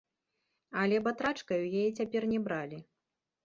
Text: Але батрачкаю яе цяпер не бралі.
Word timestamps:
Але 0.83 0.97
батрачкаю 1.09 1.61
яе 1.79 1.87
цяпер 2.01 2.29
не 2.35 2.43
бралі. 2.49 2.85